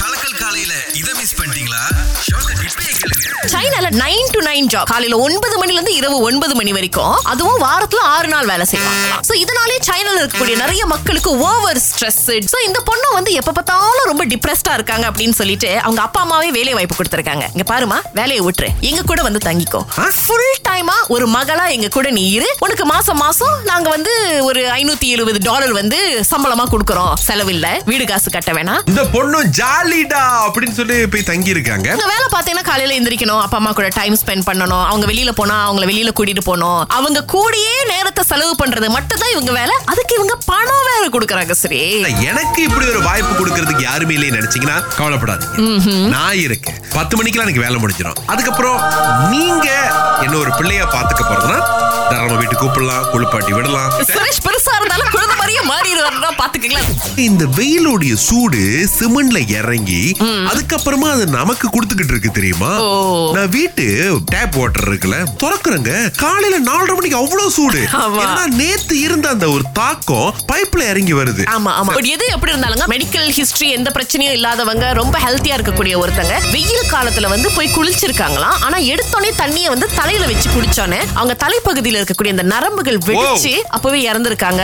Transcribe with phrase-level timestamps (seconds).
[0.00, 1.80] கலக்கல் காலையில இத மிஸ் பண்ணிட்டீங்களா?
[3.52, 8.00] சைனால நைன் டு நைன் ஜாப் காலையில ஒன்பது மணில இருந்து இரவு ஒன்பது மணி வரைக்கும் அதுவும் வாரத்துல
[8.14, 9.18] ஆறு நாள் வேலை செய்வாங்க.
[9.28, 12.18] சோ இதனாலே சைனால இருக்கக்கூடிய நிறைய மக்களுக்கு ஓவர் ஸ்ட்ரெஸ்
[12.52, 16.74] சோ இந்த பொண்ணு வந்து எப்ப பார்த்தாலும் ரொம்ப டிப்ரெஸ்டா இருக்காங்க அப்படின்னு சொல்லிட்டு அவங்க அப்பா அம்மாவே வேலை
[16.78, 17.44] வாய்ப்பு கொடுத்திருக்காங்க.
[17.54, 18.70] இங்க பாருமா வேலையை விட்டுரு.
[18.90, 19.82] எங்க கூட வந்து தங்கிக்கோ.
[20.24, 22.50] ஃபுல் டைமா ஒரு மகளா எங்க கூட நீ இரு.
[22.66, 24.14] உனக்கு மாசம் மாசம் நாங்க வந்து
[24.48, 26.00] ஒரு ஐநூத்தி எழுபது டாலர் வந்து
[26.32, 27.14] சம்பளமா கொடுக்கறோம்.
[27.28, 27.70] செலவில்ல.
[27.92, 28.82] வீடு காசு கட்ட வேணாம்.
[28.92, 33.40] இந்த பொண்ணு ஜாலிடா அப்படின்னு சொல்லி போய் தங்கி இருக்காங்க வேலை பார்த்தீங்கன்னா காலையில எந்திரிக்கணும்.
[33.44, 34.84] அப்பா அம்மா கூட டைம் ஸ்பெண்ட் பண்ணணும்.
[34.90, 36.80] அவங்க வெளியில போனா அவங்கள வெளியில கூட்டிட்டு போகணும்.
[36.98, 39.74] அவங்க கூடயே நேரத்தை செலவு பண்றது மட்டும் தான் இவங்க வேலை.
[39.92, 41.82] அதுக்கு இவங்க பணம் வேற கொடுக்கறாங்க சரி.
[42.30, 45.66] எனக்கு இப்படி ஒரு வாய்ப்பு கொடுக்கறதுக்கு யாருமே இல்லைன்னு நினைச்சீங்கன்னா கவலைப்படாதீங்க.
[46.16, 46.78] நான் இருக்கேன்.
[46.96, 48.18] பத்து மணிக்கெல்லாம் எனக்கு வேலை முடிஞ்சிடும்.
[48.34, 48.78] அதுக்கப்புறம்
[49.34, 49.68] நீங்க
[50.24, 51.58] என்ன ஒரு பிள்ளையா பாத்துக்க போறதுன்னா
[52.10, 53.90] தாராளமா வீட்டுக்கு கூப்பிடலாம் குளிப்பாட்டி விடலாம்.
[54.12, 54.42] சுரேஷ்
[56.40, 56.90] பாத்துக்கங்களேன்.
[57.26, 58.60] இந்த வெயிலுடைய சூடு
[58.96, 60.02] சிமெண்ட்ல இறங்கி
[60.50, 62.70] அதுக்கப்புறமா அது நமக்கு கொடுத்துக்கிட்டு இருக்கு தெரியுமா.
[63.36, 63.86] நான் வீட்டு
[64.32, 65.92] டேப் வாட்டர் இருக்குல்ல திறக்குறேங்க.
[66.22, 67.82] காலையில நாலரை மணிக்கு அவ்வளவு சூடு.
[68.60, 71.44] நேத்து இருந்த அந்த ஒரு தாக்கம் பைப்ல இறங்கி வருது.
[71.56, 71.92] ஆமா ஆமா.
[72.14, 77.50] எது எப்படி இருந்தாலுங்க மெடிக்கல் ஹிஸ்டரி எந்த பிரச்சனையும் இல்லாதவங்க ரொம்ப ஹெல்த்தியா இருக்கக்கூடிய ஒருத்தங்க வெயில் காலத்துல வந்து
[77.56, 78.56] போய் குளிச்சிருக்காங்களாம்.
[78.66, 84.62] ஆனா எடுத்தோடனே தண்ணியை வந்து தலையில வச்சு குடிச்சோன்னே அவங்க தலைப்பகுதியில இருக்கக்கூடிய இந்த நரம்புகள் வெடிச்சு அப்பவே இறந்திருக்காங்க.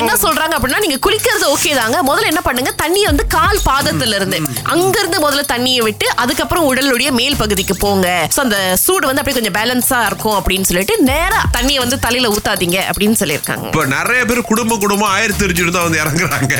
[0.00, 1.98] என்ன சொல்றாங்க அப்படின்னா நீங்க குளிக்கிறது ஓகே தாங்க.
[2.08, 2.70] முதல்ல என்ன பண்ணுங்க?
[2.82, 4.38] தண்ணியை வந்து கால் பாதத்துல இருந்து
[4.72, 8.08] அங்க இருந்து முதல்ல தண்ணியை விட்டு அதுக்கப்புறம் உடலுடைய மேல் பகுதிக்கு போங்க.
[8.34, 12.78] சோ அந்த சூடு வந்து அப்படியே கொஞ்சம் பேலன்ஸா இருக்கும் அப்படின்னு சொல்லிட்டு நேரா தண்ணியை வந்து தலையில ஊத்தாதீங்க
[12.92, 13.66] அப்படின்னு சொல்லியிருக்காங்க.
[13.72, 16.54] இப்ப நிறைய பேர் குடும்ப குடும்பம் ஆயிரத்தி தெரிஞ்சுட்டு தான் வந்து இறங்குறாங்க.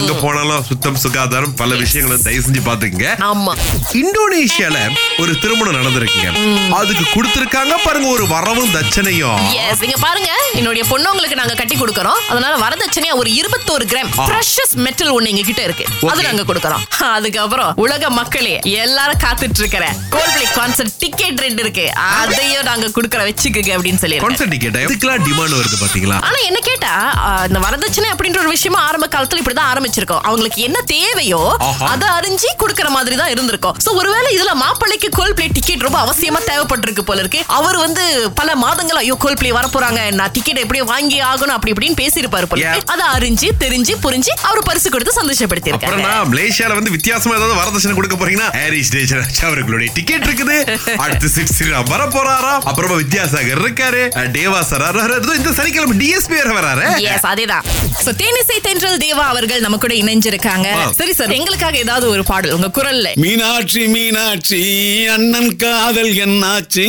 [0.00, 3.10] அங்க போனாலும் சுத்தம் சுகாதாரம் பல விஷயங்களை தயவு செஞ்சு பாத்துக்கங்க.
[3.30, 3.54] ஆமா.
[4.02, 4.80] இந்தோனேஷியால
[5.22, 6.32] ஒரு திருமணம் நடந்திருக்குங்க.
[6.80, 9.40] அதுக்கு கொடுத்திருக்காங்க பாருங்க ஒரு வரவும் தட்சணையும்.
[9.84, 10.30] நீங்க பாருங்க.
[10.58, 12.20] என்னுடைய பொண்ணு உங்களுக்கு நாங்க கட்டி கொடுக்கறோம்.
[12.32, 16.22] அதனால வரதட்சணையா ஒரு இருபத்தோரு கிராம் பிரஷஸ் மெட்டல் ஒண்ணு எங்க கிட்ட இருக்கு அது.
[16.26, 16.82] நாங்க கொடுக்கறோம்.
[17.16, 19.84] அதுக்கப்புறம் உலக மக்களே எல்லாரும் காத்துட்டு இருக்கிற
[20.14, 21.84] கோல்பிளே கான்சர்ட் டிக்கெட் ரெண்டு இருக்கு.
[22.16, 26.92] அதையும் நாங்க கொடுக்கற வச்சுக்குங்க அப்படின்னு சொல்லி கான்சர்ட் டிக்கெட் இதுக்கெல்லாம் டிமாண்ட் வருது பாத்தீங்களா ஆனா என்ன கேட்டா
[27.48, 30.22] இந்த வரதட்சணை அப்படின்ற ஒரு விஷயமா ஆரம்ப காலத்துல இப்படிதான் ஆரம்பிச்சிருக்கோம்.
[30.26, 31.40] அவங்களுக்கு என்ன தேவையோ.
[31.90, 33.76] அதை அறிஞ்சு கொடுக்கற மாதிரி தான் இருந்திருக்கும்.
[33.84, 37.40] சோ ஒருவேளை இதுல மாப்பிள்ளைக்கு கோல் பிளே டிக்கெட் ரொம்ப அவசியமா தேவைப்பட்டிருக்கு போல இருக்கு.
[37.58, 38.04] அவர் வந்து
[38.40, 42.46] பல மாதங்கள் ஐயோ கோல் பிளே வர போறாங்க நான் டிக்கெட் எப்படியும் வாங்கி ஆகணும் அப்படி இப்படின்னு பேசியிருப்பாரு
[42.46, 42.64] போல.
[42.94, 47.94] அதை அறிஞ்சு தெரிஞ்சு புரிஞ்சு அவர் பரிசு கொடுத்து சந்தோஷப்படுத்தி அப்புறம் நான் மலேசியால வந்து வித்தியாசமா ஏதாவது வரதட்சணை
[47.98, 48.92] கொடுக்க போறீங்கன்னா ஹாரிஸ்
[49.48, 50.56] அவர்களுடைய டிக்கெட் இருக்குது.
[51.04, 54.02] அடுத்து சிட் ஸ்ரீராம் வர போறாரா அப்புறமா வித்யாசாகர் இருக்காரு.
[54.38, 54.84] தேவா சார்
[55.40, 56.84] இந்த சனிக்கிழமை டிஎஸ்பி வேற வராரு.
[57.14, 57.66] எஸ் அதேதான்.
[58.04, 60.68] சோ தேனிசை தென்றல் தேவா அவர்கள் நம்ம கூட இணைஞ்சிருக்காங்க.
[61.00, 63.10] சரி சார் எங்களுக்காக ஏதாவது ஒரு பாடல் உங்க குரல்ல?
[63.24, 64.62] மீனாட்சி மீனாட்சி
[65.16, 66.88] அண்ணன் காதல் என்னாச்சு?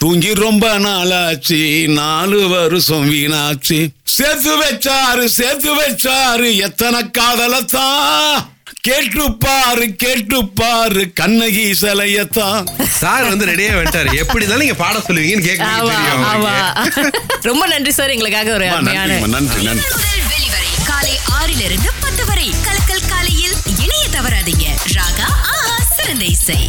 [0.00, 1.58] தூங்கி ரொம்ப நாளாச்சு
[1.94, 3.78] நாலு வருஷம் வீணாச்சு.
[4.16, 8.36] சேர்த்து வச்சாரு சேர்த்து வச்சாரு எத்தனை காதலத்தான்
[8.86, 12.60] கேட்டு பாரு கேட்டு பாரு கண்ணகி சிலையத்தான்
[13.00, 15.64] சார் வந்து ரெடியா வந்துட்டாரு எப்படி இருந்தாலும் நீங்க பாட சொல்லுவீங்கன்னு கேட்க.
[17.42, 18.68] ரொம்ப நன்றி சார் எங்களுக்காக ஒரு
[19.30, 19.88] நன்றி நன்றி
[20.90, 24.66] காலை ஆறிலிருந்து பத்து வரை கலக்கல் காலையில் இணைய தவறாதீங்க.
[24.96, 26.60] ராகா ஆஹா சிறந்த இசை.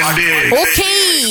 [0.00, 0.86] ஓகே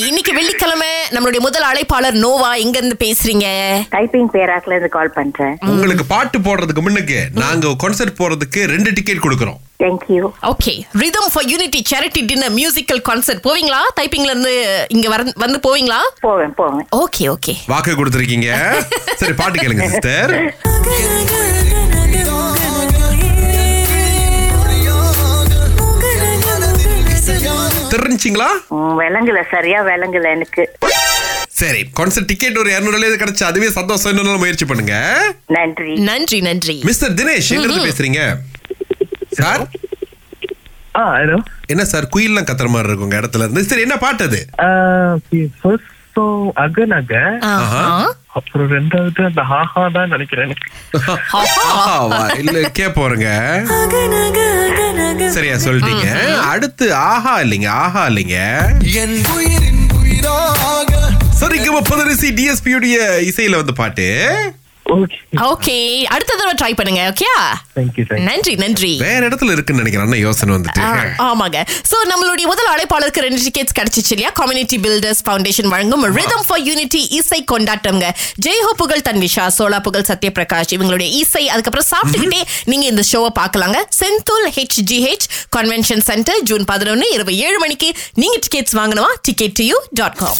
[0.06, 3.46] இன்னைக்கு வெள்ளிக்கிழமை நம்மளுடைய முதல் அழைப்பாளர் நோவா எங்க இருந்து பேசுறீங்க?
[3.90, 5.54] டைப்பிங் பேராக்ல இருந்து கால் பண்றேன்.
[5.62, 9.58] உங்களுக்கு பாட்டு போடுறதுக்கு முன்னுக்கு நாங்க கான்சர்ட் போறதுக்கு ரெண்டு டிக்கெட் கொடுக்கறோம்.
[9.80, 13.80] Thank you okay rhythm for unity charity dinner musical concert போவீங்களா?
[14.00, 14.54] டைப்பிங்ல இருந்து
[14.88, 16.00] இங்க வர- வந்து போவீங்களா?
[16.20, 16.86] போவேன் போவேன்.
[16.96, 17.54] Okay okay.
[17.66, 18.50] வாக்கு கொடுத்துருக்கீங்க.
[19.16, 20.34] சரி பாட்டு கேளுங்க சிஸ்டர்
[27.96, 28.50] தெரிஞ்சிங்களா
[29.02, 30.64] விளங்கல சரியா விளங்கல எனக்கு.
[31.60, 34.10] சரி கான்சர்ட் டிக்கெட் ஒரு இரநூறு கிடைச்சு அதுவே சந்தோஷம்.
[34.12, 34.96] இன்னொரு முயற்சி பண்ணுங்க.
[35.56, 35.92] நன்றி.
[36.10, 36.76] நன்றி நன்றி.
[36.88, 38.22] மிஸ்டர் தினேஷ் எங்க இருந்து பேசுறீங்க?
[39.40, 39.64] சார்?
[41.72, 43.64] என்ன சார் குயில்லாம் கத்துற மாதிரி இருக்கு உங்க இடத்துல இருந்து?
[43.70, 44.40] சரி என்ன பாட்டு அது?
[46.64, 47.14] அகநக
[47.48, 47.82] ஆஹா.
[48.38, 50.54] அப்புறம் ரெண்டாவது அந்த ஹாஹா தான் நினைக்கிறேன்?
[52.42, 53.28] இல்ல கே போறங்க
[55.24, 56.08] சரியா சொல்லிட்டீங்க.
[56.42, 58.38] அடுத்து ஆஹா இல்லைங்க ஆஹா இல்லைங்க.
[61.40, 64.06] சரிங்க முப்பது டிஎஸ்பி உடைய இசையில வந்து பாட்டு.
[65.50, 65.76] ஓகே
[66.14, 67.28] அடுத்த தடவை ட்ரை பண்ணுங்க ஓகே
[67.76, 68.90] தேங்க்யூ தேங்க்யூ நன்றி நன்றி.
[69.06, 70.82] வேற இடத்துல இருக்குன்னு நினைக்கிறேன் யோசனை வந்துட்டு.
[71.28, 71.58] ஆமாங்க.
[71.90, 74.30] சோ நம்மளுடைய முதல் அழைப்பாளருக்கு ரெண்டு டிக்கெட்ஸ் கிடைச்சிச்சு இல்லையா?
[74.40, 78.08] கம்யூனிட்டி பில்டர்ஸ் ஃபவுண்டேஷன் வழங்கும் ரிதம் ஃபார் யூனிட்டி இசை கொண்டாட்டம்ங்க.
[78.46, 82.42] ஜெய்ஹோ புகழ் தன்விஷா சோலா புகழ் சத்யபிரகாஷ் இவங்களுடைய இசை அதுக்கப்புறம் சாப்பிட்டுக்கிட்டே
[82.72, 83.80] நீங்க இந்த ஷோவை பார்க்கலாங்க.
[84.00, 85.28] Sentul HGH
[85.58, 87.90] convention centre June பதினொன்னு இரவு ஏழு மணிக்கு.
[88.22, 89.12] நீங்க டிக்கெட்ஸ் வாங்கணுமா?
[89.28, 90.38] Ticket to you dot com